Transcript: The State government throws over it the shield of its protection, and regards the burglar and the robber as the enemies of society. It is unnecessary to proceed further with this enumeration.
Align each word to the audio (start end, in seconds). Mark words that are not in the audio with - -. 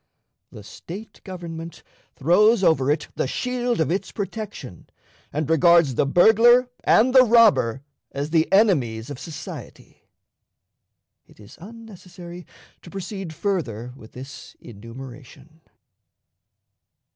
The 0.51 0.63
State 0.63 1.21
government 1.23 1.83
throws 2.15 2.63
over 2.63 2.89
it 2.89 3.09
the 3.13 3.27
shield 3.27 3.79
of 3.79 3.91
its 3.91 4.11
protection, 4.11 4.89
and 5.31 5.47
regards 5.47 5.93
the 5.93 6.07
burglar 6.07 6.71
and 6.83 7.13
the 7.13 7.23
robber 7.23 7.83
as 8.11 8.31
the 8.31 8.51
enemies 8.51 9.11
of 9.11 9.19
society. 9.19 10.01
It 11.27 11.39
is 11.39 11.55
unnecessary 11.61 12.47
to 12.81 12.89
proceed 12.89 13.31
further 13.35 13.93
with 13.95 14.13
this 14.13 14.55
enumeration. 14.59 15.61